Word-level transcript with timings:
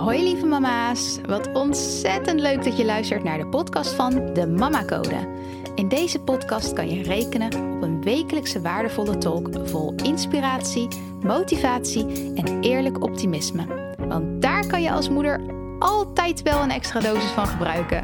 Hoi 0.00 0.22
lieve 0.22 0.46
mama's, 0.46 1.18
wat 1.26 1.52
ontzettend 1.52 2.40
leuk 2.40 2.64
dat 2.64 2.76
je 2.76 2.84
luistert 2.84 3.24
naar 3.24 3.38
de 3.38 3.46
podcast 3.46 3.92
van 3.92 4.34
de 4.34 4.46
Mama 4.46 4.84
Code. 4.84 5.28
In 5.74 5.88
deze 5.88 6.20
podcast 6.20 6.72
kan 6.72 6.90
je 6.90 7.02
rekenen 7.02 7.46
op 7.54 7.82
een 7.82 8.02
wekelijkse 8.02 8.60
waardevolle 8.60 9.18
talk 9.18 9.48
vol 9.64 9.94
inspiratie, 9.94 10.88
motivatie 11.22 12.32
en 12.34 12.60
eerlijk 12.60 13.02
optimisme. 13.02 13.94
Want 13.98 14.42
daar 14.42 14.66
kan 14.66 14.82
je 14.82 14.92
als 14.92 15.08
moeder 15.08 15.40
altijd 15.78 16.42
wel 16.42 16.62
een 16.62 16.70
extra 16.70 17.00
dosis 17.00 17.30
van 17.30 17.46
gebruiken. 17.46 18.02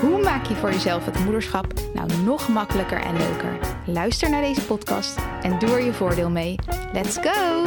Hoe 0.00 0.22
maak 0.22 0.46
je 0.46 0.54
voor 0.54 0.70
jezelf 0.70 1.04
het 1.04 1.24
moederschap 1.24 1.66
nou 1.94 2.08
nog 2.24 2.48
makkelijker 2.48 3.00
en 3.02 3.16
leuker? 3.16 3.58
Luister 3.86 4.30
naar 4.30 4.42
deze 4.42 4.64
podcast 4.64 5.18
en 5.42 5.58
doe 5.58 5.70
er 5.70 5.84
je 5.84 5.92
voordeel 5.92 6.30
mee. 6.30 6.54
Let's 6.92 7.18
go! 7.20 7.62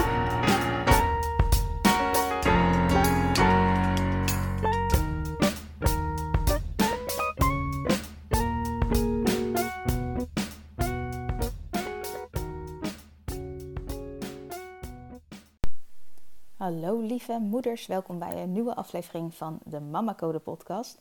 Hallo 16.67 16.99
lieve 16.99 17.39
moeders, 17.39 17.85
welkom 17.85 18.19
bij 18.19 18.43
een 18.43 18.51
nieuwe 18.51 18.75
aflevering 18.75 19.35
van 19.35 19.59
de 19.63 19.79
Mama 19.79 20.13
Code 20.15 20.39
podcast. 20.39 20.99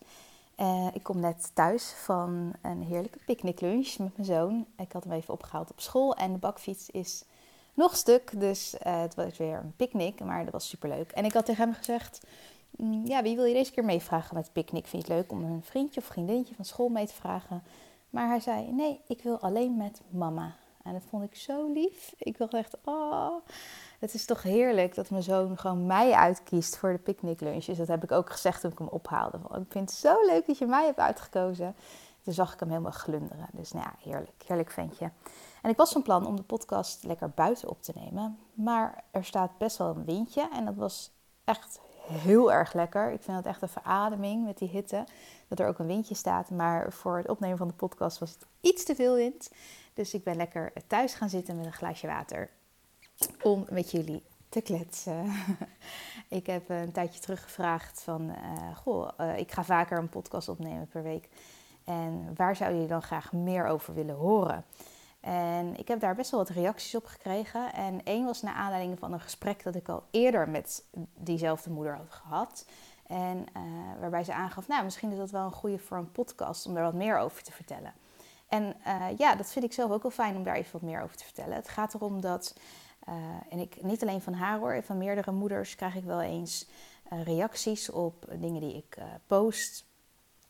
Uh, 0.58 0.86
ik 0.92 1.02
kom 1.02 1.20
net 1.20 1.50
thuis 1.54 1.92
van 1.92 2.52
een 2.62 2.82
heerlijke 2.82 3.18
picknicklunch 3.26 3.98
met 3.98 4.16
mijn 4.16 4.28
zoon. 4.28 4.66
Ik 4.76 4.92
had 4.92 5.04
hem 5.04 5.12
even 5.12 5.34
opgehaald 5.34 5.70
op 5.70 5.80
school 5.80 6.14
en 6.16 6.32
de 6.32 6.38
bakfiets 6.38 6.90
is 6.90 7.24
nog 7.74 7.96
stuk. 7.96 8.40
Dus 8.40 8.74
uh, 8.74 9.00
het 9.00 9.14
was 9.14 9.36
weer 9.36 9.58
een 9.58 9.72
picknick, 9.76 10.20
maar 10.20 10.44
dat 10.44 10.52
was 10.52 10.68
superleuk. 10.68 11.10
En 11.10 11.24
ik 11.24 11.32
had 11.32 11.46
tegen 11.46 11.64
hem 11.64 11.74
gezegd, 11.74 12.26
mm, 12.70 13.06
ja, 13.06 13.22
wie 13.22 13.36
wil 13.36 13.44
je 13.44 13.54
deze 13.54 13.72
keer 13.72 13.84
meevragen 13.84 14.36
met 14.36 14.52
picknick? 14.52 14.86
Vind 14.86 15.06
je 15.06 15.12
het 15.12 15.20
leuk 15.20 15.32
om 15.32 15.44
een 15.44 15.62
vriendje 15.62 16.00
of 16.00 16.06
vriendinnetje 16.06 16.54
van 16.54 16.64
school 16.64 16.88
mee 16.88 17.06
te 17.06 17.14
vragen? 17.14 17.62
Maar 18.10 18.28
hij 18.28 18.40
zei, 18.40 18.72
nee, 18.72 19.00
ik 19.06 19.22
wil 19.22 19.38
alleen 19.38 19.76
met 19.76 20.00
mama. 20.10 20.56
En 20.86 20.92
dat 20.92 21.02
vond 21.10 21.24
ik 21.24 21.36
zo 21.36 21.72
lief. 21.72 22.14
Ik 22.18 22.38
dacht 22.38 22.54
echt, 22.54 22.76
oh, 22.84 23.34
het 23.98 24.14
is 24.14 24.24
toch 24.24 24.42
heerlijk 24.42 24.94
dat 24.94 25.10
mijn 25.10 25.22
zoon 25.22 25.58
gewoon 25.58 25.86
mij 25.86 26.12
uitkiest 26.12 26.76
voor 26.76 26.92
de 26.92 26.98
picknicklunches. 26.98 27.78
Dat 27.78 27.88
heb 27.88 28.02
ik 28.02 28.12
ook 28.12 28.30
gezegd 28.30 28.60
toen 28.60 28.70
ik 28.70 28.78
hem 28.78 28.88
ophaalde. 28.88 29.36
Ik 29.36 29.72
vind 29.72 29.90
het 29.90 29.98
zo 29.98 30.26
leuk 30.26 30.46
dat 30.46 30.58
je 30.58 30.66
mij 30.66 30.84
hebt 30.84 30.98
uitgekozen. 30.98 31.76
Toen 32.22 32.34
zag 32.34 32.52
ik 32.52 32.60
hem 32.60 32.68
helemaal 32.68 32.92
glunderen. 32.92 33.46
Dus 33.52 33.72
nou 33.72 33.84
ja, 33.84 34.10
heerlijk. 34.10 34.42
Heerlijk 34.46 34.70
ventje. 34.70 35.10
En 35.62 35.70
ik 35.70 35.76
was 35.76 35.92
van 35.92 36.02
plan 36.02 36.26
om 36.26 36.36
de 36.36 36.42
podcast 36.42 37.04
lekker 37.04 37.30
buiten 37.30 37.68
op 37.68 37.82
te 37.82 37.92
nemen. 37.94 38.38
Maar 38.52 39.04
er 39.10 39.24
staat 39.24 39.58
best 39.58 39.76
wel 39.76 39.88
een 39.88 40.04
windje. 40.04 40.48
En 40.52 40.64
dat 40.64 40.74
was 40.74 41.10
echt 41.44 41.80
heel 42.08 42.52
erg 42.52 42.72
lekker. 42.72 43.12
Ik 43.12 43.22
vind 43.22 43.36
het 43.36 43.46
echt 43.46 43.62
een 43.62 43.68
verademing 43.68 44.44
met 44.44 44.58
die 44.58 44.68
hitte. 44.68 45.04
Dat 45.48 45.60
er 45.60 45.68
ook 45.68 45.78
een 45.78 45.86
windje 45.86 46.14
staat. 46.14 46.50
Maar 46.50 46.92
voor 46.92 47.16
het 47.16 47.28
opnemen 47.28 47.58
van 47.58 47.68
de 47.68 47.74
podcast 47.74 48.18
was 48.18 48.30
het 48.30 48.46
iets 48.60 48.84
te 48.84 48.94
veel 48.94 49.14
wind. 49.14 49.50
Dus 49.96 50.14
ik 50.14 50.24
ben 50.24 50.36
lekker 50.36 50.72
thuis 50.86 51.14
gaan 51.14 51.28
zitten 51.28 51.56
met 51.56 51.66
een 51.66 51.72
glaasje 51.72 52.06
water 52.06 52.50
om 53.42 53.66
met 53.70 53.90
jullie 53.90 54.22
te 54.48 54.60
kletsen. 54.60 55.32
ik 56.28 56.46
heb 56.46 56.68
een 56.68 56.92
tijdje 56.92 57.20
teruggevraagd 57.20 58.02
van, 58.02 58.22
uh, 58.30 58.76
goh, 58.76 59.08
uh, 59.20 59.38
ik 59.38 59.52
ga 59.52 59.64
vaker 59.64 59.98
een 59.98 60.08
podcast 60.08 60.48
opnemen 60.48 60.88
per 60.88 61.02
week. 61.02 61.28
En 61.84 62.34
waar 62.34 62.56
zou 62.56 62.74
je 62.74 62.86
dan 62.86 63.02
graag 63.02 63.32
meer 63.32 63.66
over 63.66 63.94
willen 63.94 64.14
horen? 64.14 64.64
En 65.20 65.76
ik 65.76 65.88
heb 65.88 66.00
daar 66.00 66.14
best 66.14 66.30
wel 66.30 66.40
wat 66.40 66.48
reacties 66.48 66.94
op 66.94 67.04
gekregen. 67.04 67.72
En 67.72 68.00
één 68.04 68.24
was 68.24 68.42
naar 68.42 68.54
aanleiding 68.54 68.98
van 68.98 69.12
een 69.12 69.20
gesprek 69.20 69.62
dat 69.62 69.74
ik 69.74 69.88
al 69.88 70.02
eerder 70.10 70.48
met 70.48 70.84
diezelfde 71.14 71.70
moeder 71.70 71.96
had 71.96 72.10
gehad. 72.10 72.66
En 73.06 73.38
uh, 73.56 73.62
waarbij 74.00 74.24
ze 74.24 74.34
aangaf, 74.34 74.68
nou, 74.68 74.84
misschien 74.84 75.10
is 75.10 75.18
dat 75.18 75.30
wel 75.30 75.44
een 75.44 75.52
goede 75.52 75.78
voor 75.78 75.96
een 75.96 76.12
podcast 76.12 76.66
om 76.66 76.74
daar 76.74 76.84
wat 76.84 76.94
meer 76.94 77.18
over 77.18 77.42
te 77.42 77.52
vertellen. 77.52 77.92
En 78.48 78.76
ja, 79.16 79.34
dat 79.34 79.52
vind 79.52 79.64
ik 79.64 79.72
zelf 79.72 79.90
ook 79.90 80.02
wel 80.02 80.10
fijn 80.10 80.36
om 80.36 80.42
daar 80.42 80.54
even 80.54 80.72
wat 80.72 80.82
meer 80.82 81.02
over 81.02 81.16
te 81.16 81.24
vertellen. 81.24 81.56
Het 81.56 81.68
gaat 81.68 81.94
erom 81.94 82.20
dat 82.20 82.54
uh, 83.08 83.14
en 83.48 83.58
ik, 83.58 83.82
niet 83.82 84.02
alleen 84.02 84.22
van 84.22 84.32
haar 84.32 84.58
hoor, 84.58 84.82
van 84.82 84.98
meerdere 84.98 85.32
moeders 85.32 85.74
krijg 85.74 85.94
ik 85.94 86.04
wel 86.04 86.20
eens 86.20 86.68
uh, 87.12 87.22
reacties 87.22 87.90
op 87.90 88.26
dingen 88.38 88.60
die 88.60 88.76
ik 88.76 88.96
post. 89.26 89.84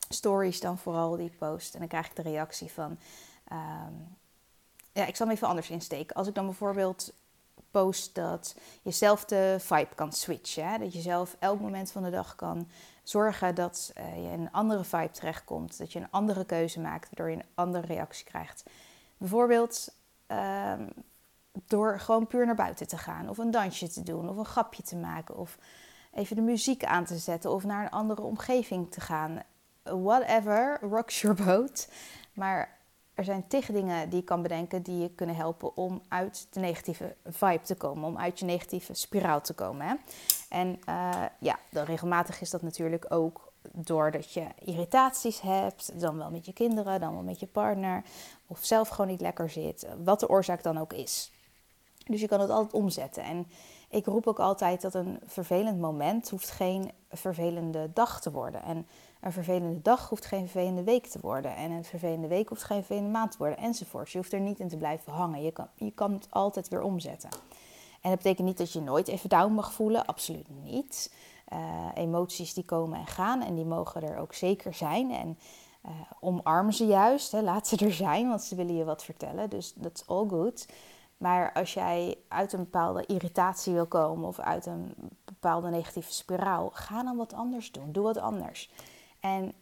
Stories 0.08 0.60
dan 0.60 0.78
vooral 0.78 1.16
die 1.16 1.26
ik 1.26 1.38
post. 1.38 1.72
En 1.74 1.78
dan 1.78 1.88
krijg 1.88 2.06
ik 2.06 2.16
de 2.16 2.22
reactie 2.22 2.72
van... 2.72 2.98
Um, 3.52 4.16
ja, 4.92 5.06
ik 5.06 5.16
zal 5.16 5.26
hem 5.26 5.34
even 5.34 5.48
anders 5.48 5.70
insteken. 5.70 6.16
Als 6.16 6.28
ik 6.28 6.34
dan 6.34 6.44
bijvoorbeeld 6.44 7.12
post 7.82 8.14
dat 8.14 8.56
je 8.82 8.90
zelf 8.90 9.24
de 9.24 9.56
vibe 9.60 9.94
kan 9.94 10.12
switchen. 10.12 10.68
Hè? 10.68 10.78
Dat 10.78 10.92
je 10.92 11.00
zelf 11.00 11.36
elk 11.38 11.60
moment 11.60 11.90
van 11.90 12.02
de 12.02 12.10
dag 12.10 12.34
kan 12.34 12.68
zorgen 13.02 13.54
dat 13.54 13.90
je 13.94 14.30
in 14.32 14.40
een 14.40 14.52
andere 14.52 14.84
vibe 14.84 15.10
terechtkomt. 15.10 15.78
Dat 15.78 15.92
je 15.92 15.98
een 15.98 16.10
andere 16.10 16.44
keuze 16.44 16.80
maakt, 16.80 17.08
waardoor 17.10 17.30
je 17.30 17.36
een 17.36 17.50
andere 17.54 17.86
reactie 17.86 18.24
krijgt. 18.24 18.62
Bijvoorbeeld... 19.16 19.94
Um, 20.28 20.88
door 21.66 22.00
gewoon 22.00 22.26
puur 22.26 22.46
naar 22.46 22.54
buiten 22.54 22.88
te 22.88 22.98
gaan. 22.98 23.28
Of 23.28 23.38
een 23.38 23.50
dansje 23.50 23.88
te 23.88 24.02
doen. 24.02 24.28
Of 24.28 24.36
een 24.36 24.44
grapje 24.44 24.82
te 24.82 24.96
maken. 24.96 25.36
Of 25.36 25.58
even 26.12 26.36
de 26.36 26.42
muziek 26.42 26.84
aan 26.84 27.04
te 27.04 27.16
zetten. 27.18 27.50
Of 27.50 27.64
naar 27.64 27.82
een 27.82 27.90
andere 27.90 28.22
omgeving 28.22 28.90
te 28.90 29.00
gaan. 29.00 29.42
Whatever, 29.82 30.78
rocks 30.80 31.20
your 31.20 31.44
boat. 31.44 31.88
Maar 32.32 32.78
er 33.16 33.24
zijn 33.24 33.48
tig 33.48 33.66
dingen 33.66 34.08
die 34.08 34.18
je 34.18 34.24
kan 34.24 34.42
bedenken 34.42 34.82
die 34.82 34.98
je 34.98 35.10
kunnen 35.14 35.36
helpen 35.36 35.76
om 35.76 36.02
uit 36.08 36.46
de 36.50 36.60
negatieve 36.60 37.14
vibe 37.24 37.62
te 37.62 37.74
komen. 37.74 38.08
Om 38.08 38.18
uit 38.18 38.38
je 38.38 38.44
negatieve 38.44 38.94
spiraal 38.94 39.40
te 39.40 39.54
komen. 39.54 39.86
Hè? 39.86 39.94
En 40.48 40.80
uh, 40.88 41.24
ja, 41.40 41.58
dan 41.70 41.84
regelmatig 41.84 42.40
is 42.40 42.50
dat 42.50 42.62
natuurlijk 42.62 43.06
ook 43.08 43.52
doordat 43.72 44.32
je 44.32 44.46
irritaties 44.64 45.40
hebt, 45.40 46.00
dan 46.00 46.16
wel 46.16 46.30
met 46.30 46.46
je 46.46 46.52
kinderen, 46.52 47.00
dan 47.00 47.12
wel 47.12 47.22
met 47.22 47.40
je 47.40 47.46
partner, 47.46 48.02
of 48.46 48.64
zelf 48.64 48.88
gewoon 48.88 49.10
niet 49.10 49.20
lekker 49.20 49.50
zit, 49.50 49.86
wat 50.04 50.20
de 50.20 50.28
oorzaak 50.28 50.62
dan 50.62 50.78
ook 50.78 50.92
is. 50.92 51.32
Dus 52.06 52.20
je 52.20 52.28
kan 52.28 52.40
het 52.40 52.50
altijd 52.50 52.72
omzetten. 52.72 53.22
En 53.22 53.46
ik 53.88 54.06
roep 54.06 54.26
ook 54.26 54.40
altijd 54.40 54.80
dat 54.80 54.94
een 54.94 55.20
vervelend 55.26 55.80
moment 55.80 56.30
hoeft 56.30 56.50
geen 56.50 56.90
vervelende 57.10 57.90
dag 57.92 58.20
te 58.20 58.30
worden. 58.30 58.62
En 58.62 58.86
een 59.20 59.32
vervelende 59.32 59.82
dag 59.82 60.08
hoeft 60.08 60.26
geen 60.26 60.48
vervelende 60.48 60.82
week 60.82 61.06
te 61.06 61.18
worden. 61.20 61.56
En 61.56 61.70
een 61.70 61.84
vervelende 61.84 62.28
week 62.28 62.48
hoeft 62.48 62.64
geen 62.64 62.84
vervelende 62.84 63.10
maand 63.10 63.30
te 63.30 63.38
worden. 63.38 63.58
Enzovoort. 63.58 64.10
Je 64.10 64.18
hoeft 64.18 64.32
er 64.32 64.40
niet 64.40 64.60
in 64.60 64.68
te 64.68 64.76
blijven 64.76 65.12
hangen. 65.12 65.42
Je 65.42 65.52
kan, 65.52 65.68
je 65.74 65.90
kan 65.90 66.12
het 66.12 66.26
altijd 66.30 66.68
weer 66.68 66.82
omzetten. 66.82 67.30
En 68.00 68.10
dat 68.10 68.22
betekent 68.22 68.46
niet 68.46 68.58
dat 68.58 68.72
je 68.72 68.80
nooit 68.80 69.08
even 69.08 69.28
down 69.28 69.52
mag 69.52 69.72
voelen. 69.72 70.06
Absoluut 70.06 70.48
niet. 70.64 71.14
Uh, 71.52 71.58
emoties 71.94 72.54
die 72.54 72.64
komen 72.64 72.98
en 72.98 73.06
gaan. 73.06 73.42
En 73.42 73.54
die 73.54 73.64
mogen 73.64 74.02
er 74.02 74.18
ook 74.18 74.34
zeker 74.34 74.74
zijn. 74.74 75.10
En 75.12 75.38
uh, 75.86 75.90
omarm 76.20 76.72
ze 76.72 76.86
juist. 76.86 77.32
Hè. 77.32 77.42
Laat 77.42 77.66
ze 77.66 77.76
er 77.76 77.92
zijn, 77.92 78.28
want 78.28 78.42
ze 78.42 78.54
willen 78.54 78.76
je 78.76 78.84
wat 78.84 79.04
vertellen. 79.04 79.50
Dus 79.50 79.72
dat 79.74 79.92
is 79.94 80.06
all 80.06 80.28
good. 80.28 80.66
Maar 81.16 81.52
als 81.52 81.74
jij 81.74 82.18
uit 82.28 82.52
een 82.52 82.58
bepaalde 82.58 83.06
irritatie 83.06 83.72
wil 83.72 83.86
komen 83.86 84.28
of 84.28 84.38
uit 84.38 84.66
een 84.66 84.94
bepaalde 85.24 85.68
negatieve 85.68 86.12
spiraal, 86.12 86.70
ga 86.72 87.02
dan 87.02 87.16
wat 87.16 87.32
anders 87.32 87.72
doen. 87.72 87.92
Doe 87.92 88.04
wat 88.04 88.18
anders. 88.18 88.70
En 89.20 89.52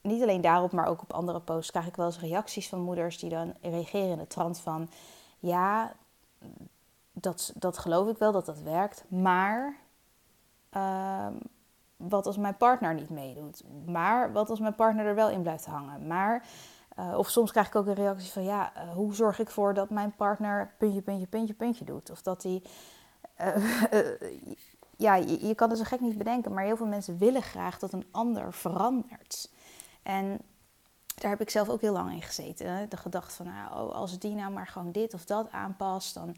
niet 0.00 0.22
alleen 0.22 0.40
daarop, 0.40 0.72
maar 0.72 0.86
ook 0.86 1.02
op 1.02 1.12
andere 1.12 1.40
posts 1.40 1.70
krijg 1.70 1.86
ik 1.86 1.96
wel 1.96 2.06
eens 2.06 2.20
reacties 2.20 2.68
van 2.68 2.80
moeders 2.80 3.18
die 3.18 3.30
dan 3.30 3.54
reageren 3.60 4.10
in 4.10 4.18
de 4.18 4.26
trant 4.26 4.58
van: 4.58 4.88
ja, 5.38 5.92
dat, 7.12 7.52
dat 7.54 7.78
geloof 7.78 8.08
ik 8.08 8.18
wel 8.18 8.32
dat 8.32 8.46
dat 8.46 8.60
werkt, 8.60 9.04
maar 9.08 9.76
uh, 10.76 11.26
wat 11.96 12.26
als 12.26 12.36
mijn 12.36 12.56
partner 12.56 12.94
niet 12.94 13.10
meedoet? 13.10 13.62
Maar 13.86 14.32
wat 14.32 14.50
als 14.50 14.60
mijn 14.60 14.74
partner 14.74 15.06
er 15.06 15.14
wel 15.14 15.30
in 15.30 15.42
blijft 15.42 15.66
hangen? 15.66 16.06
Maar 16.06 16.46
uh, 16.98 17.18
of 17.18 17.30
soms 17.30 17.50
krijg 17.50 17.66
ik 17.66 17.74
ook 17.74 17.86
een 17.86 17.94
reactie 17.94 18.32
van 18.32 18.44
ja, 18.44 18.72
uh, 18.76 18.92
hoe 18.92 19.14
zorg 19.14 19.38
ik 19.38 19.46
ervoor 19.46 19.74
dat 19.74 19.90
mijn 19.90 20.14
partner 20.14 20.74
puntje, 20.78 21.02
puntje, 21.02 21.26
puntje, 21.26 21.54
puntje 21.54 21.84
doet? 21.84 22.10
Of 22.10 22.22
dat 22.22 22.42
hij. 22.42 22.62
Uh, 23.40 24.06
ja, 25.06 25.14
je, 25.14 25.54
kan 25.54 25.68
het 25.68 25.78
zo 25.78 25.84
gek 25.84 26.00
niet 26.00 26.18
bedenken, 26.18 26.52
maar 26.52 26.64
heel 26.64 26.76
veel 26.76 26.86
mensen 26.86 27.18
willen 27.18 27.42
graag 27.42 27.78
dat 27.78 27.92
een 27.92 28.06
ander 28.10 28.52
verandert. 28.52 29.50
En 30.02 30.40
daar 31.14 31.30
heb 31.30 31.40
ik 31.40 31.50
zelf 31.50 31.68
ook 31.68 31.80
heel 31.80 31.92
lang 31.92 32.12
in 32.12 32.22
gezeten. 32.22 32.70
Hè? 32.70 32.88
De 32.88 32.96
gedachte 32.96 33.34
van 33.34 33.46
nou, 33.46 33.92
als 33.92 34.18
die 34.18 34.34
nou 34.34 34.52
maar 34.52 34.66
gewoon 34.66 34.92
dit 34.92 35.14
of 35.14 35.24
dat 35.24 35.50
aanpast, 35.50 36.14
dan, 36.14 36.36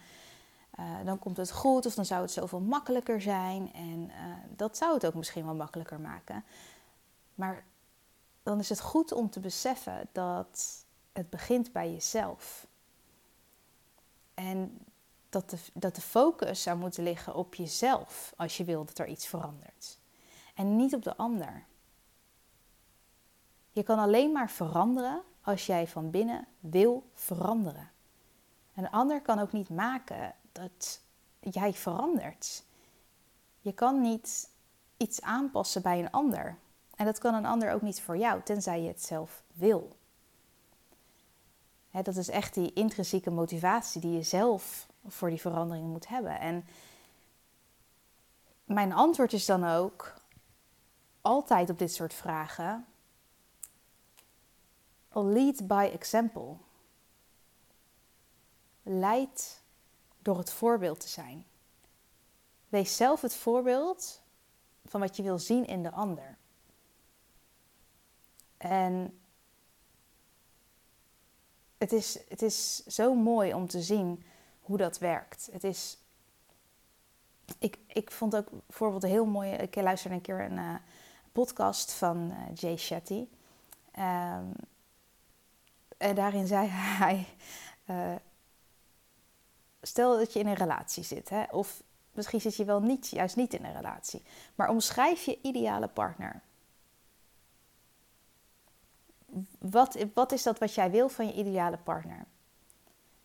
dan 1.05 1.19
komt 1.19 1.37
het 1.37 1.53
goed. 1.53 1.87
Of 1.87 1.95
dan 1.95 2.05
zou 2.05 2.23
het 2.23 2.31
zoveel 2.31 2.61
makkelijker 2.61 3.21
zijn. 3.21 3.73
En 3.73 4.11
dat 4.57 4.77
zou 4.77 4.95
het 4.95 5.07
ook 5.07 5.15
misschien 5.15 5.45
wel 5.45 5.55
makkelijker 5.55 6.01
maken. 6.01 6.45
Maar 7.35 7.65
dan 8.49 8.59
is 8.59 8.69
het 8.69 8.81
goed 8.81 9.13
om 9.13 9.31
te 9.31 9.41
beseffen 9.41 10.09
dat 10.13 10.85
het 11.13 11.31
begint 11.31 11.73
bij 11.73 11.93
jezelf. 11.93 12.67
En 14.35 14.79
dat 15.29 15.51
de, 15.51 15.59
dat 15.75 15.95
de 15.95 16.01
focus 16.01 16.63
zou 16.63 16.79
moeten 16.79 17.03
liggen 17.03 17.35
op 17.35 17.55
jezelf 17.55 18.33
als 18.37 18.57
je 18.57 18.65
wil 18.65 18.85
dat 18.85 18.99
er 18.99 19.07
iets 19.07 19.27
verandert. 19.27 19.99
En 20.55 20.77
niet 20.77 20.95
op 20.95 21.03
de 21.03 21.17
ander. 21.17 21.65
Je 23.71 23.83
kan 23.83 23.99
alleen 23.99 24.33
maar 24.33 24.51
veranderen 24.51 25.23
als 25.43 25.67
jij 25.67 25.87
van 25.87 26.11
binnen 26.11 26.47
wil 26.61 27.11
veranderen. 27.15 27.91
Een 28.75 28.91
ander 28.91 29.23
kan 29.23 29.39
ook 29.39 29.53
niet 29.53 29.69
maken 29.69 30.35
dat 30.53 31.01
jij 31.41 31.73
verandert. 31.73 32.65
Je 33.61 33.73
kan 33.73 34.01
niet 34.01 34.51
iets 34.97 35.21
aanpassen 35.21 35.83
bij 35.83 35.99
een 35.99 36.11
ander. 36.11 36.59
En 36.99 37.05
dat 37.05 37.19
kan 37.19 37.35
een 37.35 37.47
ander 37.47 37.73
ook 37.73 37.83
niet 37.83 38.01
voor 38.01 38.17
jou, 38.17 38.43
tenzij 38.43 38.83
je 38.83 38.89
het 38.89 39.03
zelf 39.03 39.43
wil. 39.53 39.97
dat 41.91 42.17
is 42.17 42.29
echt 42.29 42.55
die 42.55 42.73
intrinsieke 42.73 43.31
motivatie 43.31 44.01
die 44.01 44.13
je 44.13 44.23
zelf 44.23 44.89
voor 45.07 45.29
die 45.29 45.41
verandering 45.41 45.87
moet 45.87 46.09
hebben. 46.09 46.41
En 46.41 46.67
mijn 48.65 48.93
antwoord 48.93 49.33
is 49.33 49.47
dan 49.47 49.65
ook 49.65 50.15
altijd 51.21 51.71
op 51.71 51.79
dit 51.79 51.95
soort 51.95 52.15
vragen: 52.15 52.87
lead 55.13 55.67
by 55.67 55.91
example. 55.93 56.57
Leid 58.83 59.63
door 60.19 60.39
het 60.39 60.51
voorbeeld 60.51 61.01
te 61.01 61.09
zijn. 61.09 61.47
Wees 62.69 62.97
zelf 62.97 63.21
het 63.21 63.35
voorbeeld 63.35 64.21
van 64.85 65.01
wat 65.01 65.17
je 65.17 65.23
wil 65.23 65.39
zien 65.39 65.67
in 65.67 65.83
de 65.83 65.91
ander. 65.91 66.38
En 68.59 69.21
het 71.79 71.93
is, 71.93 72.19
het 72.29 72.43
is 72.43 72.87
zo 72.87 73.15
mooi 73.15 73.55
om 73.55 73.67
te 73.67 73.83
zien 73.83 74.25
hoe 74.61 74.77
dat 74.77 74.99
werkt. 74.99 75.49
Het 75.53 75.65
is. 75.65 75.99
Ik, 77.59 77.79
ik 77.87 78.11
vond 78.11 78.37
ook 78.37 78.49
bijvoorbeeld 78.67 79.03
een 79.03 79.09
heel 79.09 79.27
mooi. 79.27 79.51
Ik 79.51 79.75
luisterde 79.75 80.17
een 80.17 80.23
keer 80.23 80.41
een 80.41 80.59
uh, 80.59 80.75
podcast 81.33 81.93
van 81.93 82.31
uh, 82.31 82.55
Jay 82.55 82.77
Shetty. 82.77 83.27
Um, 83.99 84.53
en 85.99 86.15
daarin 86.15 86.47
zei 86.47 86.69
hij. 87.01 87.27
Uh, 87.91 88.15
stel 89.83 90.19
dat 90.19 90.33
je 90.33 90.39
in 90.39 90.47
een 90.47 90.55
relatie 90.55 91.05
zit, 91.05 91.29
hè, 91.29 91.43
of 91.51 91.83
misschien 92.13 92.41
zit 92.41 92.57
je 92.57 92.65
wel 92.65 92.81
niet, 92.81 93.09
juist 93.09 93.37
niet 93.37 93.55
in 93.55 93.65
een 93.65 93.75
relatie, 93.75 94.23
maar 94.55 94.69
omschrijf 94.69 95.25
je 95.25 95.39
ideale 95.43 95.89
partner. 95.89 96.43
Wat, 99.59 99.97
wat 100.15 100.33
is 100.33 100.43
dat 100.43 100.59
wat 100.59 100.75
jij 100.75 100.91
wil 100.91 101.09
van 101.09 101.27
je 101.27 101.33
ideale 101.33 101.79
partner? 101.79 102.25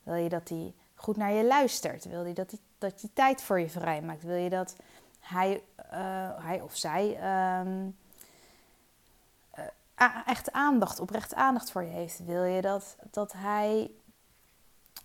Wil 0.04 0.16
je 0.16 0.30
dat 0.30 0.50
hij 0.50 0.74
goed 0.96 1.18
naar 1.18 1.32
je 1.32 1.46
luistert? 1.46 2.06
Wil 2.06 2.26
je 2.26 2.34
dat 2.34 2.52
hij 2.52 2.60
dat 2.78 3.00
die 3.00 3.10
tijd 3.14 3.42
voor 3.42 3.60
je 3.60 3.70
vrijmaakt? 3.70 4.24
Wil 4.24 4.36
je 4.36 4.50
dat 4.50 4.76
hij, 5.20 5.64
uh, 5.94 6.30
hij 6.46 6.62
of 6.62 6.76
zij 6.76 7.06
um, 7.60 7.98
uh, 9.60 9.66
echt 10.26 10.52
aandacht, 10.52 11.00
oprecht 11.00 11.34
aandacht 11.34 11.72
voor 11.72 11.84
je 11.84 11.90
heeft? 11.90 12.26
Wil 12.26 12.44
je 12.44 12.62
dat, 12.62 12.96
dat 13.12 13.34
hij 13.34 13.92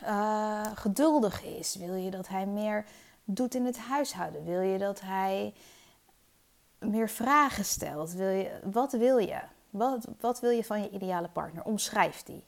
uh, 0.03 0.67
geduldig 0.75 1.43
is? 1.43 1.75
Wil 1.75 1.95
je 1.95 2.11
dat 2.11 2.29
hij 2.29 2.47
meer 2.47 2.85
doet 3.25 3.55
in 3.55 3.65
het 3.65 3.79
huishouden? 3.79 4.45
Wil 4.45 4.61
je 4.61 4.79
dat 4.79 5.01
hij 5.01 5.55
meer 6.79 7.09
vragen 7.09 7.65
stelt? 7.65 8.13
Wil 8.13 8.31
je, 8.31 8.61
wat 8.65 8.93
wil 8.93 9.19
je? 9.19 9.41
Wat, 9.71 10.09
wat 10.21 10.41
wil 10.41 10.51
je 10.51 10.65
van 10.65 10.83
je 10.83 10.91
ideale 10.91 11.29
partner? 11.29 11.65
Omschrijf 11.65 12.23
die. 12.23 12.45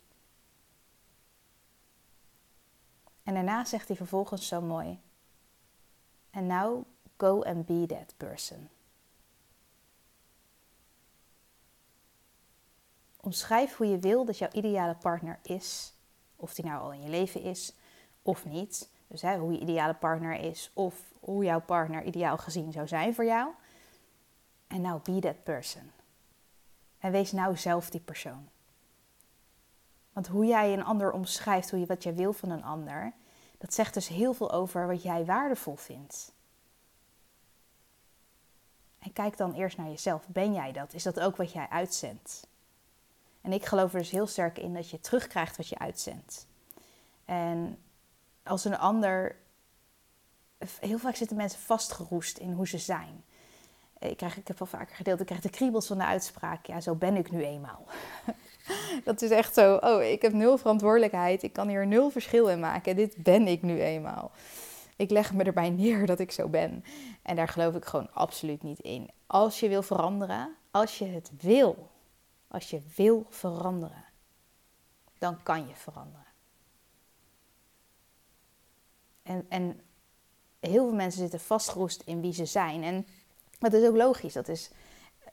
En 3.22 3.34
daarna 3.34 3.64
zegt 3.64 3.88
hij 3.88 3.96
vervolgens 3.96 4.46
zo 4.46 4.60
mooi: 4.60 5.00
And 6.30 6.46
now 6.46 6.84
go 7.16 7.42
and 7.42 7.66
be 7.66 7.86
that 7.86 8.14
person. 8.16 8.68
Omschrijf 13.16 13.76
hoe 13.76 13.86
je 13.86 13.98
wil 13.98 14.24
dat 14.24 14.38
jouw 14.38 14.50
ideale 14.52 14.94
partner 14.94 15.38
is. 15.42 15.92
Of 16.36 16.54
die 16.54 16.64
nou 16.64 16.82
al 16.82 16.92
in 16.92 17.02
je 17.02 17.08
leven 17.08 17.42
is 17.42 17.72
of 18.22 18.44
niet. 18.44 18.90
Dus 19.06 19.22
hè, 19.22 19.38
hoe 19.38 19.52
je 19.52 19.58
ideale 19.58 19.94
partner 19.94 20.34
is 20.34 20.70
of 20.72 21.12
hoe 21.20 21.44
jouw 21.44 21.60
partner 21.60 22.04
ideaal 22.04 22.36
gezien 22.36 22.72
zou 22.72 22.88
zijn 22.88 23.14
voor 23.14 23.24
jou. 23.24 23.52
En 24.66 24.80
now 24.80 25.04
be 25.04 25.18
that 25.18 25.42
person. 25.42 25.90
En 27.00 27.12
wees 27.12 27.32
nou 27.32 27.56
zelf 27.56 27.90
die 27.90 28.00
persoon. 28.00 28.48
Want 30.12 30.26
hoe 30.26 30.46
jij 30.46 30.72
een 30.72 30.84
ander 30.84 31.12
omschrijft, 31.12 31.70
hoe 31.70 31.80
je, 31.80 31.86
wat 31.86 32.02
jij 32.02 32.14
wil 32.14 32.32
van 32.32 32.50
een 32.50 32.64
ander, 32.64 33.12
dat 33.58 33.74
zegt 33.74 33.94
dus 33.94 34.08
heel 34.08 34.32
veel 34.32 34.52
over 34.52 34.86
wat 34.86 35.02
jij 35.02 35.24
waardevol 35.24 35.76
vindt. 35.76 36.32
En 38.98 39.12
kijk 39.12 39.36
dan 39.36 39.52
eerst 39.52 39.76
naar 39.76 39.88
jezelf. 39.88 40.28
Ben 40.28 40.52
jij 40.52 40.72
dat? 40.72 40.94
Is 40.94 41.02
dat 41.02 41.20
ook 41.20 41.36
wat 41.36 41.52
jij 41.52 41.68
uitzendt? 41.68 42.46
En 43.40 43.52
ik 43.52 43.64
geloof 43.64 43.92
er 43.92 43.98
dus 43.98 44.10
heel 44.10 44.26
sterk 44.26 44.58
in 44.58 44.74
dat 44.74 44.90
je 44.90 45.00
terugkrijgt 45.00 45.56
wat 45.56 45.68
je 45.68 45.78
uitzendt. 45.78 46.46
En 47.24 47.78
als 48.42 48.64
een 48.64 48.78
ander. 48.78 49.36
Heel 50.80 50.98
vaak 50.98 51.16
zitten 51.16 51.36
mensen 51.36 51.60
vastgeroest 51.60 52.38
in 52.38 52.52
hoe 52.52 52.68
ze 52.68 52.78
zijn. 52.78 53.24
Ik, 54.00 54.16
krijg, 54.16 54.36
ik 54.36 54.48
heb 54.48 54.60
al 54.60 54.66
vaker 54.66 54.96
gedeeld, 54.96 55.20
ik 55.20 55.26
krijg 55.26 55.40
de 55.40 55.50
kriebels 55.50 55.86
van 55.86 55.98
de 55.98 56.04
uitspraak. 56.04 56.66
Ja, 56.66 56.80
zo 56.80 56.94
ben 56.94 57.16
ik 57.16 57.30
nu 57.30 57.44
eenmaal. 57.44 57.84
dat 59.04 59.22
is 59.22 59.30
echt 59.30 59.54
zo. 59.54 59.76
Oh, 59.76 60.02
ik 60.02 60.22
heb 60.22 60.32
nul 60.32 60.58
verantwoordelijkheid. 60.58 61.42
Ik 61.42 61.52
kan 61.52 61.68
hier 61.68 61.86
nul 61.86 62.10
verschil 62.10 62.48
in 62.48 62.60
maken. 62.60 62.96
Dit 62.96 63.16
ben 63.16 63.46
ik 63.46 63.62
nu 63.62 63.80
eenmaal. 63.80 64.30
Ik 64.96 65.10
leg 65.10 65.32
me 65.34 65.44
erbij 65.44 65.70
neer 65.70 66.06
dat 66.06 66.18
ik 66.18 66.32
zo 66.32 66.48
ben. 66.48 66.84
En 67.22 67.36
daar 67.36 67.48
geloof 67.48 67.74
ik 67.74 67.84
gewoon 67.84 68.12
absoluut 68.12 68.62
niet 68.62 68.78
in. 68.78 69.10
Als 69.26 69.60
je 69.60 69.68
wil 69.68 69.82
veranderen, 69.82 70.54
als 70.70 70.98
je 70.98 71.06
het 71.06 71.30
wil, 71.40 71.90
als 72.48 72.70
je 72.70 72.80
wil 72.96 73.26
veranderen, 73.28 74.04
dan 75.18 75.42
kan 75.42 75.68
je 75.68 75.74
veranderen. 75.74 76.26
En, 79.22 79.46
en 79.48 79.80
heel 80.60 80.86
veel 80.86 80.94
mensen 80.94 81.20
zitten 81.20 81.40
vastgeroest 81.40 82.02
in 82.02 82.20
wie 82.20 82.32
ze 82.32 82.44
zijn. 82.44 82.82
En 82.82 83.06
dat 83.60 83.72
is 83.72 83.88
ook 83.88 83.96
logisch. 83.96 84.32
Dat 84.32 84.48
is 84.48 84.70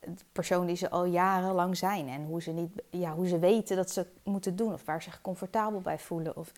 de 0.02 0.26
persoon 0.32 0.66
die 0.66 0.76
ze 0.76 0.90
al 0.90 1.06
jarenlang 1.06 1.78
zijn. 1.78 2.10
En 2.10 2.26
hoe 2.26 2.42
ze, 2.42 2.52
niet, 2.52 2.72
ja, 2.90 3.14
hoe 3.14 3.28
ze 3.28 3.40
weten 3.40 3.76
dat 3.76 3.92
ze 3.92 4.06
moeten 4.24 4.56
doen. 4.56 4.74
Of 4.74 4.86
waar 4.86 5.02
ze 5.02 5.10
zich 5.10 5.22
comfortabel 5.22 5.82
bij 5.82 6.00
voelen. 6.00 6.38
Of 6.38 6.52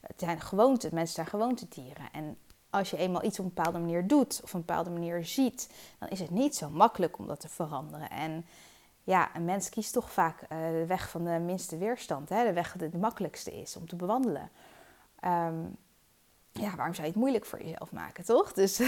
het 0.00 0.20
zijn 0.20 0.40
gewoonten. 0.40 0.94
Mensen 0.94 1.14
zijn 1.14 1.26
gewoontedieren. 1.26 2.08
En 2.12 2.38
als 2.70 2.90
je 2.90 2.96
eenmaal 2.96 3.24
iets 3.24 3.38
op 3.38 3.44
een 3.44 3.52
bepaalde 3.54 3.78
manier 3.78 4.06
doet. 4.06 4.40
Of 4.42 4.48
op 4.48 4.54
een 4.54 4.66
bepaalde 4.66 4.90
manier 4.90 5.24
ziet. 5.24 5.70
Dan 5.98 6.08
is 6.08 6.20
het 6.20 6.30
niet 6.30 6.56
zo 6.56 6.70
makkelijk 6.70 7.18
om 7.18 7.26
dat 7.26 7.40
te 7.40 7.48
veranderen. 7.48 8.10
En 8.10 8.46
ja, 9.04 9.36
een 9.36 9.44
mens 9.44 9.68
kiest 9.68 9.92
toch 9.92 10.12
vaak 10.12 10.42
uh, 10.42 10.48
de 10.48 10.86
weg 10.86 11.08
van 11.10 11.24
de 11.24 11.38
minste 11.38 11.78
weerstand. 11.78 12.28
Hè? 12.28 12.44
De 12.44 12.52
weg 12.52 12.72
die 12.72 12.86
het 12.86 13.00
makkelijkste 13.00 13.60
is 13.60 13.76
om 13.76 13.88
te 13.88 13.96
bewandelen. 13.96 14.50
Um, 15.24 15.76
ja, 16.52 16.76
waarom 16.76 16.94
zou 16.94 17.06
je 17.06 17.12
het 17.12 17.20
moeilijk 17.20 17.44
voor 17.44 17.62
jezelf 17.62 17.92
maken, 17.92 18.24
toch? 18.24 18.52
Dus 18.52 18.80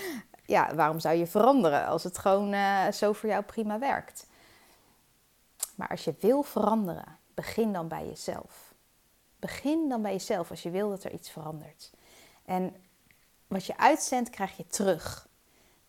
ja, 0.48 0.74
waarom 0.74 1.00
zou 1.00 1.16
je 1.16 1.26
veranderen 1.26 1.86
als 1.86 2.04
het 2.04 2.18
gewoon 2.18 2.52
uh, 2.52 2.90
zo 2.90 3.12
voor 3.12 3.28
jou 3.28 3.42
prima 3.42 3.78
werkt? 3.78 4.26
Maar 5.74 5.88
als 5.88 6.04
je 6.04 6.14
wil 6.20 6.42
veranderen, 6.42 7.18
begin 7.34 7.72
dan 7.72 7.88
bij 7.88 8.06
jezelf. 8.06 8.74
Begin 9.38 9.88
dan 9.88 10.02
bij 10.02 10.12
jezelf 10.12 10.50
als 10.50 10.62
je 10.62 10.70
wil 10.70 10.88
dat 10.88 11.04
er 11.04 11.12
iets 11.12 11.30
verandert. 11.30 11.90
En 12.44 12.74
wat 13.46 13.66
je 13.66 13.76
uitzendt, 13.76 14.30
krijg 14.30 14.56
je 14.56 14.66
terug. 14.66 15.28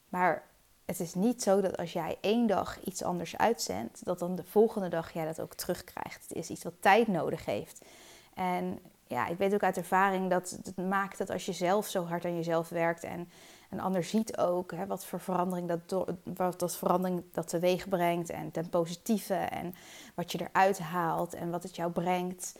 Maar 0.09 0.43
het 0.85 0.99
is 0.99 1.13
niet 1.13 1.43
zo 1.43 1.61
dat 1.61 1.77
als 1.77 1.93
jij 1.93 2.17
één 2.21 2.47
dag 2.47 2.79
iets 2.79 3.03
anders 3.03 3.37
uitzendt, 3.37 4.05
dat 4.05 4.19
dan 4.19 4.35
de 4.35 4.43
volgende 4.43 4.89
dag 4.89 5.13
jij 5.13 5.25
dat 5.25 5.41
ook 5.41 5.53
terugkrijgt. 5.53 6.23
Het 6.27 6.37
is 6.37 6.49
iets 6.49 6.63
wat 6.63 6.81
tijd 6.81 7.07
nodig 7.07 7.45
heeft. 7.45 7.85
En 8.33 8.79
ja, 9.07 9.27
ik 9.27 9.37
weet 9.37 9.53
ook 9.53 9.63
uit 9.63 9.77
ervaring 9.77 10.29
dat 10.29 10.57
het 10.63 10.77
maakt 10.77 11.17
dat 11.17 11.29
als 11.29 11.45
je 11.45 11.53
zelf 11.53 11.87
zo 11.87 12.05
hard 12.05 12.25
aan 12.25 12.35
jezelf 12.35 12.69
werkt 12.69 13.03
en 13.03 13.29
een 13.69 13.79
ander 13.79 14.03
ziet 14.03 14.37
ook 14.37 14.71
hè, 14.71 14.85
wat 14.87 15.05
voor 15.05 15.19
verandering 15.19 15.67
dat, 15.67 16.05
wat 16.23 16.59
dat 16.59 16.75
verandering 16.75 17.23
dat 17.31 17.47
teweeg 17.47 17.89
brengt 17.89 18.29
en 18.29 18.51
ten 18.51 18.69
positieve 18.69 19.33
en 19.35 19.75
wat 20.15 20.31
je 20.31 20.39
eruit 20.41 20.79
haalt 20.79 21.33
en 21.33 21.49
wat 21.49 21.63
het 21.63 21.75
jou 21.75 21.91
brengt, 21.91 22.59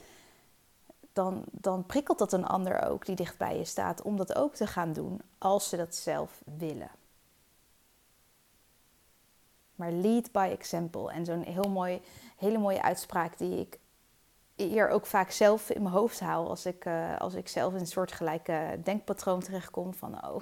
dan, 1.12 1.44
dan 1.50 1.86
prikkelt 1.86 2.18
dat 2.18 2.32
een 2.32 2.46
ander 2.46 2.82
ook 2.82 3.06
die 3.06 3.16
dicht 3.16 3.38
bij 3.38 3.58
je 3.58 3.64
staat 3.64 4.02
om 4.02 4.16
dat 4.16 4.34
ook 4.34 4.54
te 4.54 4.66
gaan 4.66 4.92
doen 4.92 5.20
als 5.38 5.68
ze 5.68 5.76
dat 5.76 5.94
zelf 5.94 6.42
willen. 6.44 6.90
Maar 9.74 9.92
lead 9.92 10.32
by 10.32 10.48
example. 10.52 11.12
En 11.12 11.24
zo'n 11.24 11.42
heel 11.42 11.70
mooi, 11.70 12.00
hele 12.36 12.58
mooie 12.58 12.82
uitspraak 12.82 13.38
die 13.38 13.60
ik 13.60 13.78
hier 14.68 14.88
ook 14.88 15.06
vaak 15.06 15.30
zelf 15.30 15.70
in 15.70 15.82
mijn 15.82 15.94
hoofd 15.94 16.20
haal 16.20 16.48
als 16.48 16.66
ik, 16.66 16.84
uh, 16.84 17.18
als 17.18 17.34
ik 17.34 17.48
zelf 17.48 17.74
in 17.74 17.80
een 17.80 17.86
soort 17.86 18.12
gelijke 18.12 18.80
denkpatroon 18.84 19.40
terechtkom 19.40 19.94
van 19.94 20.14
oh, 20.14 20.34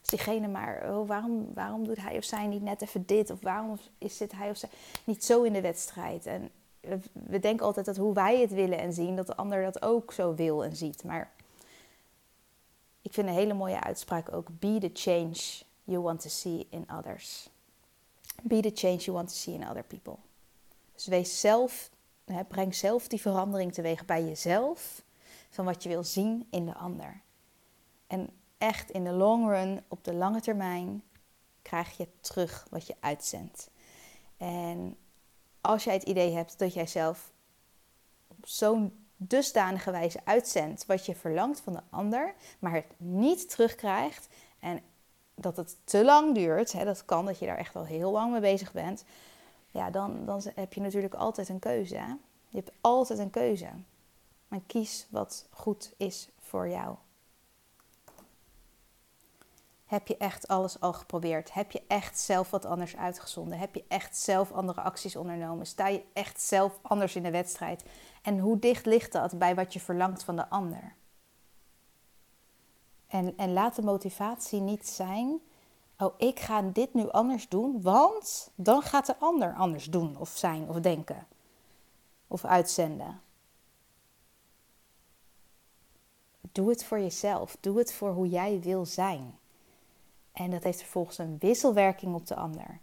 als 0.00 0.08
diegene 0.08 0.48
maar, 0.48 0.90
oh, 0.90 1.08
waarom, 1.08 1.54
waarom 1.54 1.84
doet 1.84 2.02
hij 2.02 2.16
of 2.16 2.24
zij 2.24 2.46
niet 2.46 2.62
net 2.62 2.82
even 2.82 3.06
dit 3.06 3.30
of 3.30 3.40
waarom 3.40 3.78
is 3.98 4.16
dit 4.16 4.32
hij 4.32 4.50
of 4.50 4.56
zij 4.56 4.68
niet 5.04 5.24
zo 5.24 5.42
in 5.42 5.52
de 5.52 5.60
wedstrijd? 5.60 6.26
En 6.26 6.50
we 7.12 7.38
denken 7.40 7.66
altijd 7.66 7.86
dat 7.86 7.96
hoe 7.96 8.14
wij 8.14 8.40
het 8.40 8.50
willen 8.50 8.78
en 8.78 8.92
zien, 8.92 9.16
dat 9.16 9.26
de 9.26 9.36
ander 9.36 9.62
dat 9.62 9.82
ook 9.82 10.12
zo 10.12 10.34
wil 10.34 10.64
en 10.64 10.76
ziet. 10.76 11.04
Maar 11.04 11.30
ik 13.02 13.12
vind 13.12 13.28
een 13.28 13.34
hele 13.34 13.54
mooie 13.54 13.80
uitspraak 13.80 14.32
ook: 14.32 14.48
be 14.58 14.78
the 14.78 14.90
change 14.92 15.62
you 15.84 16.02
want 16.02 16.20
to 16.20 16.28
see 16.28 16.66
in 16.70 16.86
others. 16.98 17.48
Be 18.42 18.60
the 18.60 18.70
change 18.74 18.96
you 18.96 19.16
want 19.16 19.28
to 19.28 19.34
see 19.34 19.54
in 19.54 19.68
other 19.68 19.84
people. 19.84 20.16
Dus 20.94 21.06
wees 21.06 21.40
zelf 21.40 21.90
breng 22.48 22.74
zelf 22.74 23.08
die 23.08 23.20
verandering 23.20 23.72
teweeg 23.72 24.04
bij 24.04 24.24
jezelf 24.24 25.02
van 25.50 25.64
wat 25.64 25.82
je 25.82 25.88
wil 25.88 26.04
zien 26.04 26.46
in 26.50 26.66
de 26.66 26.74
ander. 26.74 27.20
En 28.06 28.30
echt 28.58 28.90
in 28.90 29.04
de 29.04 29.12
long 29.12 29.48
run, 29.48 29.84
op 29.88 30.04
de 30.04 30.14
lange 30.14 30.40
termijn, 30.40 31.02
krijg 31.62 31.96
je 31.96 32.08
terug 32.20 32.66
wat 32.70 32.86
je 32.86 32.94
uitzendt. 33.00 33.70
En 34.36 34.96
als 35.60 35.84
jij 35.84 35.94
het 35.94 36.02
idee 36.02 36.32
hebt 36.32 36.58
dat 36.58 36.74
jij 36.74 36.86
zelf 36.86 37.32
op 38.26 38.46
zo'n 38.46 39.06
dusdanige 39.16 39.90
wijze 39.90 40.20
uitzendt 40.24 40.86
wat 40.86 41.06
je 41.06 41.14
verlangt 41.14 41.60
van 41.60 41.72
de 41.72 41.82
ander, 41.90 42.34
maar 42.58 42.72
het 42.72 42.86
niet 42.96 43.50
terugkrijgt 43.50 44.28
en 44.58 44.80
dat 45.34 45.56
het 45.56 45.76
te 45.84 46.04
lang 46.04 46.34
duurt, 46.34 46.84
dat 46.84 47.04
kan 47.04 47.24
dat 47.26 47.38
je 47.38 47.46
daar 47.46 47.56
echt 47.56 47.74
wel 47.74 47.84
heel 47.84 48.10
lang 48.10 48.32
mee 48.32 48.40
bezig 48.40 48.72
bent, 48.72 49.04
ja, 49.70 49.90
dan, 49.90 50.24
dan 50.24 50.42
heb 50.54 50.72
je 50.72 50.80
natuurlijk 50.80 51.14
altijd 51.14 51.48
een 51.48 51.58
keuze. 51.58 52.18
Je 52.48 52.56
hebt 52.56 52.72
altijd 52.80 53.18
een 53.18 53.30
keuze. 53.30 53.68
Maar 54.48 54.60
kies 54.66 55.06
wat 55.10 55.46
goed 55.50 55.92
is 55.96 56.28
voor 56.40 56.68
jou. 56.68 56.96
Heb 59.90 60.08
je 60.08 60.16
echt 60.16 60.48
alles 60.48 60.80
al 60.80 60.92
geprobeerd? 60.92 61.52
Heb 61.52 61.70
je 61.70 61.82
echt 61.88 62.18
zelf 62.18 62.50
wat 62.50 62.64
anders 62.64 62.96
uitgezonden? 62.96 63.58
Heb 63.58 63.74
je 63.74 63.84
echt 63.88 64.16
zelf 64.16 64.52
andere 64.52 64.80
acties 64.80 65.16
ondernomen? 65.16 65.66
Sta 65.66 65.86
je 65.86 66.04
echt 66.12 66.40
zelf 66.40 66.78
anders 66.82 67.16
in 67.16 67.22
de 67.22 67.30
wedstrijd? 67.30 67.84
En 68.22 68.38
hoe 68.38 68.58
dicht 68.58 68.86
ligt 68.86 69.12
dat 69.12 69.38
bij 69.38 69.54
wat 69.54 69.72
je 69.72 69.80
verlangt 69.80 70.22
van 70.22 70.36
de 70.36 70.48
ander? 70.48 70.94
En, 73.06 73.36
en 73.36 73.52
laat 73.52 73.76
de 73.76 73.82
motivatie 73.82 74.60
niet 74.60 74.88
zijn: 74.88 75.40
oh, 76.00 76.14
ik 76.16 76.40
ga 76.40 76.62
dit 76.62 76.94
nu 76.94 77.10
anders 77.10 77.48
doen, 77.48 77.82
want 77.82 78.50
dan 78.54 78.82
gaat 78.82 79.06
de 79.06 79.16
ander 79.18 79.54
anders 79.54 79.84
doen 79.84 80.16
of 80.18 80.28
zijn 80.28 80.68
of 80.68 80.80
denken 80.80 81.26
of 82.26 82.44
uitzenden. 82.44 83.20
Doe 86.52 86.68
het 86.68 86.84
voor 86.84 86.98
jezelf. 86.98 87.56
Doe 87.60 87.78
het 87.78 87.92
voor 87.92 88.10
hoe 88.10 88.28
jij 88.28 88.60
wil 88.60 88.86
zijn. 88.86 89.38
En 90.32 90.50
dat 90.50 90.62
heeft 90.62 90.78
vervolgens 90.78 91.18
een 91.18 91.36
wisselwerking 91.38 92.14
op 92.14 92.26
de 92.26 92.34
ander. 92.34 92.80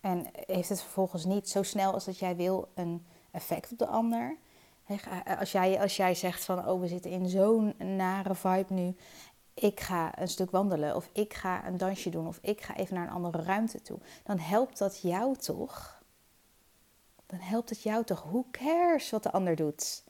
En 0.00 0.26
heeft 0.46 0.68
het 0.68 0.80
vervolgens 0.82 1.24
niet 1.24 1.48
zo 1.48 1.62
snel 1.62 1.92
als 1.92 2.04
dat 2.04 2.18
jij 2.18 2.36
wil 2.36 2.68
een 2.74 3.06
effect 3.30 3.72
op 3.72 3.78
de 3.78 3.86
ander. 3.86 4.36
Als 5.38 5.52
jij, 5.52 5.80
als 5.80 5.96
jij 5.96 6.14
zegt 6.14 6.44
van, 6.44 6.68
oh 6.68 6.80
we 6.80 6.88
zitten 6.88 7.10
in 7.10 7.28
zo'n 7.28 7.74
nare 7.96 8.34
vibe 8.34 8.72
nu. 8.72 8.96
Ik 9.54 9.80
ga 9.80 10.18
een 10.18 10.28
stuk 10.28 10.50
wandelen 10.50 10.96
of 10.96 11.08
ik 11.12 11.34
ga 11.34 11.66
een 11.66 11.76
dansje 11.76 12.10
doen 12.10 12.26
of 12.26 12.38
ik 12.42 12.60
ga 12.60 12.76
even 12.76 12.94
naar 12.94 13.06
een 13.06 13.14
andere 13.14 13.42
ruimte 13.42 13.82
toe. 13.82 13.98
Dan 14.24 14.38
helpt 14.38 14.78
dat 14.78 15.00
jou 15.00 15.36
toch? 15.36 16.02
Dan 17.26 17.38
helpt 17.38 17.68
het 17.68 17.82
jou 17.82 18.04
toch? 18.04 18.22
Who 18.22 18.44
cares 18.50 19.10
wat 19.10 19.22
de 19.22 19.32
ander 19.32 19.56
doet? 19.56 20.04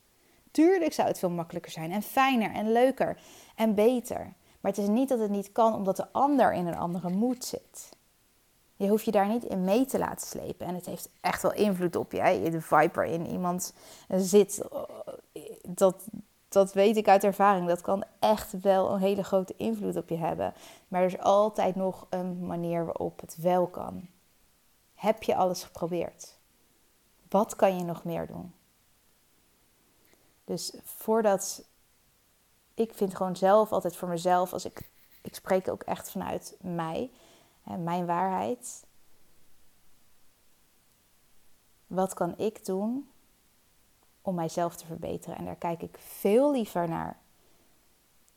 Tuurlijk 0.51 0.93
zou 0.93 1.09
het 1.09 1.19
veel 1.19 1.31
makkelijker 1.31 1.73
zijn 1.73 1.93
en 1.93 2.03
fijner 2.03 2.53
en 2.53 2.73
leuker 2.73 3.21
en 3.55 3.75
beter. 3.75 4.35
Maar 4.61 4.73
het 4.73 4.81
is 4.81 4.89
niet 4.89 5.09
dat 5.09 5.19
het 5.19 5.31
niet 5.31 5.53
kan 5.53 5.75
omdat 5.75 5.97
de 5.97 6.13
ander 6.13 6.53
in 6.53 6.67
een 6.67 6.77
andere 6.77 7.11
moed 7.11 7.45
zit. 7.45 7.89
Je 8.77 8.89
hoeft 8.89 9.05
je 9.05 9.11
daar 9.11 9.29
niet 9.29 9.45
in 9.45 9.65
mee 9.65 9.85
te 9.85 9.99
laten 9.99 10.27
slepen. 10.27 10.67
En 10.67 10.75
het 10.75 10.87
heeft 10.87 11.09
echt 11.21 11.43
wel 11.43 11.53
invloed 11.53 11.97
op 11.97 12.13
je. 12.13 12.51
De 12.51 12.61
viper 12.61 13.05
in 13.05 13.27
iemand 13.27 13.73
zit, 14.09 14.63
dat, 15.69 16.07
dat 16.55 16.73
weet 16.73 16.97
ik 16.97 17.09
uit 17.09 17.25
ervaring. 17.25 17.69
Dat 17.69 17.81
kan 17.81 18.05
echt 18.19 18.61
wel 18.61 18.91
een 18.91 19.01
hele 19.01 19.25
grote 19.25 19.55
invloed 19.57 19.97
op 19.97 20.09
je 20.09 20.17
hebben. 20.17 20.55
Maar 20.89 21.01
er 21.01 21.07
is 21.07 21.19
altijd 21.19 21.75
nog 21.75 22.07
een 22.11 22.47
manier 22.47 22.85
waarop 22.85 23.21
het 23.21 23.37
wel 23.37 23.67
kan. 23.67 24.09
Heb 24.95 25.23
je 25.23 25.37
alles 25.37 25.65
geprobeerd? 25.65 26.37
Wat 27.29 27.57
kan 27.57 27.77
je 27.77 27.85
nog 27.85 28.05
meer 28.05 28.27
doen? 28.27 28.55
Dus 30.45 30.75
voordat 30.83 31.65
ik 32.75 32.95
vind 32.95 33.15
gewoon 33.17 33.37
zelf 33.37 33.73
altijd 33.73 33.97
voor 33.97 34.09
mezelf, 34.09 34.53
als 34.53 34.65
ik, 34.65 34.91
ik 35.23 35.35
spreek 35.35 35.69
ook 35.69 35.83
echt 35.83 36.11
vanuit 36.11 36.57
mij, 36.61 37.11
hè, 37.63 37.77
mijn 37.77 38.07
waarheid. 38.07 38.85
Wat 41.87 42.15
kan 42.15 42.39
ik 42.39 42.65
doen 42.65 43.09
om 44.25 44.35
mijzelf 44.35 44.77
te 44.77 44.87
verbeteren? 44.87 45.37
En 45.37 45.45
daar 45.45 45.57
kijk 45.57 45.83
ik 45.83 45.99
veel 45.99 46.53
liever 46.53 46.89
naar 46.89 47.23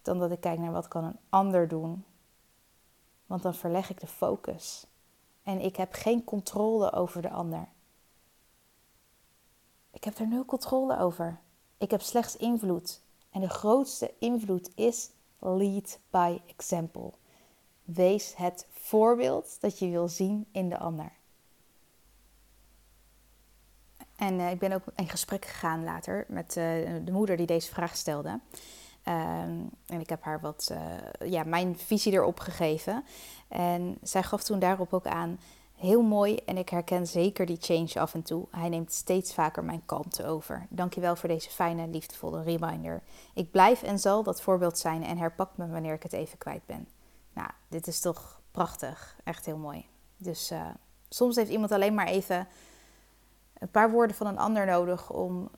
dan 0.02 0.20
dat 0.20 0.32
ik 0.32 0.40
kijk 0.40 0.60
naar 0.60 0.72
wat 0.72 0.88
kan 0.88 1.04
een 1.04 1.20
ander 1.30 1.68
doen. 1.68 2.06
Want 3.26 3.42
dan 3.42 3.56
verleg 3.56 3.90
ik 3.90 4.00
de 4.00 4.08
focus. 4.08 4.86
En 5.44 5.62
ik 5.62 5.76
heb 5.76 5.94
geen 5.94 6.24
controle 6.24 6.92
over 6.92 7.22
de 7.22 7.30
ander. 7.30 7.68
Ik 9.92 10.04
heb 10.04 10.18
er 10.18 10.28
nul 10.28 10.46
controle 10.46 11.00
over. 11.00 11.40
Ik 11.78 11.92
heb 11.92 12.02
slechts 12.02 12.38
invloed. 12.38 13.02
En 13.30 13.42
de 13.42 13.50
grootste 13.50 14.14
invloed 14.20 14.72
is 14.76 15.12
lead 15.40 16.00
by 16.10 16.40
example. 16.46 17.12
Wees 17.84 18.36
het 18.36 18.68
voorbeeld 18.72 19.62
dat 19.62 19.80
je 19.80 19.90
wil 19.90 20.08
zien 20.08 20.48
in 20.52 20.70
de 20.70 20.78
ander. 20.78 21.12
En 24.18 24.40
uh, 24.40 24.52
ik 24.52 24.60
ben 24.60 24.72
ook 24.72 24.84
in 24.96 25.10
gesprek 25.10 25.46
gegaan 25.46 25.84
later 25.84 26.26
met 26.28 26.56
uh, 26.56 26.64
de 27.04 27.12
moeder 27.12 27.38
die 27.38 27.46
deze 27.46 27.74
vraag 27.74 27.96
stelde. 27.96 28.30
Um, 28.30 29.70
en 29.86 30.00
ik 30.00 30.10
heb 30.10 30.24
haar 30.24 30.40
wat, 30.40 30.70
uh, 30.72 31.32
ja, 31.32 31.44
mijn 31.44 31.78
visie 31.78 32.14
erop 32.14 32.40
gegeven. 32.40 33.04
En 33.48 33.98
zij 34.02 34.24
gaf 34.24 34.44
toen 34.44 34.60
daarop 34.60 34.94
ook 34.94 35.08
aan 35.08 35.40
Heel 35.78 36.02
mooi 36.02 36.36
en 36.36 36.58
ik 36.58 36.70
herken 36.70 37.08
zeker 37.08 37.46
die 37.46 37.58
change 37.60 38.00
af 38.00 38.14
en 38.14 38.24
toe. 38.24 38.48
Hij 38.52 38.70
neemt 38.70 38.92
steeds 38.92 39.34
vaker 39.34 39.64
mijn 39.64 39.86
kalmte 39.86 40.26
over. 40.26 40.66
Dankjewel 40.70 41.16
voor 41.16 41.30
deze 41.30 41.50
fijne, 41.50 41.88
liefdevolle 41.88 42.44
reminder. 42.44 43.02
Ik 43.34 43.52
blijf 43.52 43.84
en 43.84 44.00
zal 44.00 44.24
dat 44.24 44.42
voorbeeld 44.42 44.78
zijn 44.78 45.04
en 45.04 45.18
herpak 45.18 45.58
me 45.58 45.68
wanneer 45.68 45.94
ik 45.94 46.04
het 46.04 46.14
even 46.14 46.38
kwijt 46.38 46.66
ben. 46.66 46.88
Nou, 47.34 47.50
dit 47.68 47.88
is 47.88 48.00
toch 48.00 48.42
prachtig. 48.52 49.16
Echt 49.24 49.46
heel 49.46 49.58
mooi. 49.58 49.86
Dus 50.18 50.52
soms 51.10 51.36
heeft 51.36 51.52
iemand 51.52 51.72
alleen 51.72 51.94
maar 51.94 52.08
even 52.08 52.48
een 53.60 53.72
paar 53.72 53.92
woorden 53.92 54.16
van 54.16 54.28
een 54.28 54.38
ander 54.38 54.66
nodig 54.66 55.10
om 55.10 55.50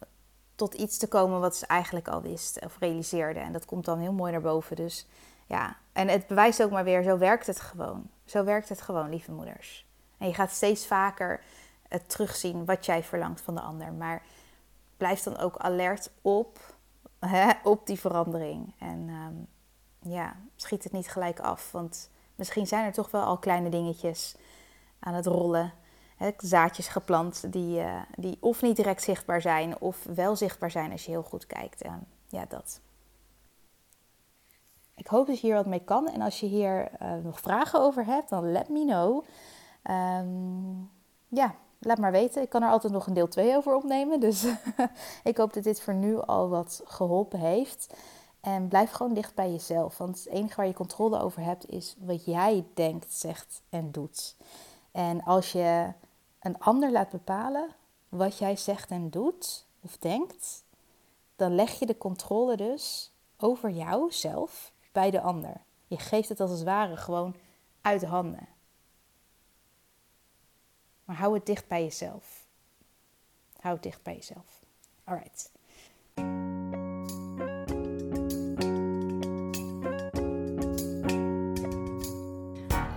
tot 0.55 0.73
iets 0.73 0.97
te 0.97 1.07
komen 1.07 1.39
wat 1.39 1.55
ze 1.55 1.65
eigenlijk 1.65 2.07
al 2.07 2.21
wist 2.21 2.65
of 2.65 2.77
realiseerde. 2.79 3.39
En 3.39 3.51
dat 3.51 3.65
komt 3.65 3.85
dan 3.85 3.99
heel 3.99 4.13
mooi 4.13 4.31
naar 4.31 4.41
boven. 4.41 4.75
Dus 4.75 5.07
ja, 5.45 5.77
en 5.93 6.07
het 6.07 6.27
bewijst 6.27 6.63
ook 6.63 6.71
maar 6.71 6.83
weer, 6.83 7.03
zo 7.03 7.17
werkt 7.17 7.47
het 7.47 7.59
gewoon. 7.59 8.09
Zo 8.25 8.43
werkt 8.43 8.69
het 8.69 8.81
gewoon, 8.81 9.09
lieve 9.09 9.31
moeders. 9.31 9.87
En 10.17 10.27
je 10.27 10.33
gaat 10.33 10.51
steeds 10.51 10.87
vaker 10.87 11.43
het 11.87 12.09
terugzien 12.09 12.65
wat 12.65 12.85
jij 12.85 13.03
verlangt 13.03 13.41
van 13.41 13.55
de 13.55 13.61
ander. 13.61 13.93
Maar 13.93 14.21
blijf 14.97 15.23
dan 15.23 15.37
ook 15.37 15.57
alert 15.57 16.11
op, 16.21 16.59
hè, 17.19 17.51
op 17.63 17.87
die 17.87 17.99
verandering. 17.99 18.73
En 18.79 19.05
ehm, 19.09 20.13
ja, 20.13 20.35
schiet 20.55 20.83
het 20.83 20.93
niet 20.93 21.09
gelijk 21.09 21.39
af. 21.39 21.71
Want 21.71 22.09
misschien 22.35 22.67
zijn 22.67 22.85
er 22.85 22.93
toch 22.93 23.11
wel 23.11 23.23
al 23.23 23.37
kleine 23.37 23.69
dingetjes 23.69 24.35
aan 24.99 25.13
het 25.13 25.25
rollen. 25.25 25.73
Hè, 26.19 26.31
zaadjes 26.37 26.87
geplant 26.87 27.53
die, 27.53 27.79
uh, 27.79 28.01
die 28.15 28.37
of 28.39 28.61
niet 28.61 28.75
direct 28.75 29.03
zichtbaar 29.03 29.41
zijn, 29.41 29.79
of 29.79 30.03
wel 30.03 30.35
zichtbaar 30.35 30.71
zijn 30.71 30.91
als 30.91 31.05
je 31.05 31.11
heel 31.11 31.23
goed 31.23 31.47
kijkt. 31.47 31.85
Uh, 31.85 31.93
ja, 32.27 32.45
dat. 32.49 32.81
Ik 34.95 35.07
hoop 35.07 35.27
dat 35.27 35.39
je 35.39 35.47
hier 35.47 35.55
wat 35.55 35.65
mee 35.65 35.83
kan. 35.83 36.09
En 36.09 36.21
als 36.21 36.39
je 36.39 36.45
hier 36.45 36.91
uh, 37.01 37.13
nog 37.23 37.39
vragen 37.39 37.79
over 37.79 38.05
hebt, 38.05 38.29
dan 38.29 38.51
let 38.51 38.69
me 38.69 38.85
know. 38.85 39.23
Um, 39.91 40.91
ja, 41.27 41.55
laat 41.79 41.97
maar 41.97 42.11
weten. 42.11 42.41
Ik 42.41 42.49
kan 42.49 42.63
er 42.63 42.69
altijd 42.69 42.93
nog 42.93 43.07
een 43.07 43.13
deel 43.13 43.27
2 43.27 43.55
over 43.55 43.75
opnemen. 43.75 44.19
Dus 44.19 44.45
ik 45.23 45.37
hoop 45.37 45.53
dat 45.53 45.63
dit 45.63 45.81
voor 45.81 45.93
nu 45.93 46.19
al 46.21 46.49
wat 46.49 46.81
geholpen 46.85 47.39
heeft. 47.39 47.93
En 48.41 48.67
blijf 48.67 48.91
gewoon 48.91 49.13
dicht 49.13 49.35
bij 49.35 49.51
jezelf. 49.51 49.97
Want 49.97 50.17
het 50.17 50.27
enige 50.27 50.55
waar 50.55 50.67
je 50.67 50.73
controle 50.73 51.21
over 51.21 51.41
hebt 51.41 51.69
is 51.69 51.95
wat 51.99 52.25
jij 52.25 52.65
denkt, 52.73 53.13
zegt 53.13 53.61
en 53.69 53.91
doet. 53.91 54.35
En 54.91 55.23
als 55.23 55.51
je 55.51 55.91
een 56.39 56.59
ander 56.59 56.91
laat 56.91 57.09
bepalen 57.09 57.75
wat 58.09 58.37
jij 58.37 58.55
zegt 58.55 58.91
en 58.91 59.09
doet 59.09 59.65
of 59.81 59.97
denkt, 59.97 60.63
dan 61.35 61.55
leg 61.55 61.79
je 61.79 61.85
de 61.85 61.97
controle 61.97 62.57
dus 62.57 63.11
over 63.37 63.69
jouzelf 63.69 64.71
bij 64.91 65.11
de 65.11 65.21
ander. 65.21 65.61
Je 65.87 65.97
geeft 65.97 66.29
het 66.29 66.39
als 66.39 66.51
het 66.51 66.63
ware 66.63 66.97
gewoon 66.97 67.35
uit 67.81 68.03
handen. 68.03 68.47
Maar 71.05 71.15
hou 71.15 71.33
het 71.33 71.45
dicht 71.45 71.67
bij 71.67 71.83
jezelf. 71.83 72.47
Hou 73.59 73.73
het 73.73 73.83
dicht 73.83 74.03
bij 74.03 74.15
jezelf. 74.15 74.63
Alright. 75.03 75.51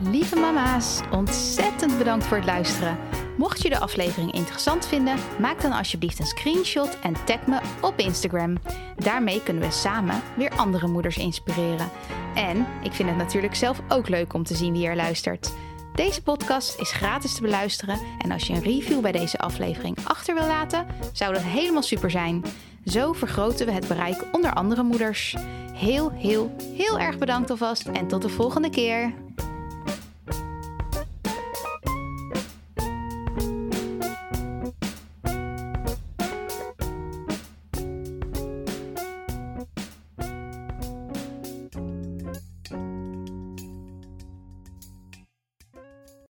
Lieve 0.00 0.36
mama's, 0.36 1.00
ontzettend 1.10 1.98
bedankt 1.98 2.24
voor 2.24 2.36
het 2.36 2.46
luisteren. 2.46 3.21
Mocht 3.36 3.62
je 3.62 3.68
de 3.68 3.78
aflevering 3.78 4.32
interessant 4.32 4.86
vinden, 4.86 5.16
maak 5.40 5.62
dan 5.62 5.72
alsjeblieft 5.72 6.18
een 6.18 6.26
screenshot 6.26 6.98
en 7.00 7.24
tag 7.24 7.46
me 7.46 7.60
op 7.80 7.98
Instagram. 7.98 8.56
Daarmee 8.96 9.42
kunnen 9.42 9.62
we 9.62 9.70
samen 9.70 10.22
weer 10.36 10.50
andere 10.50 10.86
moeders 10.86 11.16
inspireren. 11.16 11.90
En 12.34 12.66
ik 12.82 12.92
vind 12.92 13.08
het 13.08 13.18
natuurlijk 13.18 13.54
zelf 13.54 13.80
ook 13.88 14.08
leuk 14.08 14.34
om 14.34 14.44
te 14.44 14.54
zien 14.54 14.72
wie 14.72 14.86
er 14.86 14.96
luistert. 14.96 15.52
Deze 15.94 16.22
podcast 16.22 16.80
is 16.80 16.92
gratis 16.92 17.34
te 17.34 17.42
beluisteren 17.42 17.98
en 18.18 18.30
als 18.30 18.46
je 18.46 18.52
een 18.52 18.62
review 18.62 19.00
bij 19.00 19.12
deze 19.12 19.38
aflevering 19.38 19.96
achter 20.04 20.34
wil 20.34 20.46
laten, 20.46 20.86
zou 21.12 21.32
dat 21.34 21.42
helemaal 21.42 21.82
super 21.82 22.10
zijn. 22.10 22.44
Zo 22.86 23.12
vergroten 23.12 23.66
we 23.66 23.72
het 23.72 23.88
bereik 23.88 24.24
onder 24.32 24.54
andere 24.54 24.82
moeders. 24.82 25.36
Heel, 25.72 26.10
heel, 26.10 26.54
heel 26.76 26.98
erg 26.98 27.18
bedankt 27.18 27.50
alvast 27.50 27.86
en 27.86 28.08
tot 28.08 28.22
de 28.22 28.28
volgende 28.28 28.70
keer. 28.70 29.12